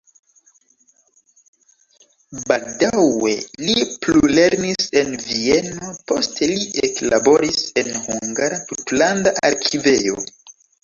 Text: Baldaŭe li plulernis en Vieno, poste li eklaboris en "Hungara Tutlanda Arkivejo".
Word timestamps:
Baldaŭe 2.51 3.35
li 3.67 3.77
plulernis 4.07 4.89
en 5.03 5.15
Vieno, 5.27 5.93
poste 6.11 6.51
li 6.55 6.59
eklaboris 6.89 7.63
en 7.85 7.97
"Hungara 8.09 8.63
Tutlanda 8.73 9.41
Arkivejo". 9.51 10.23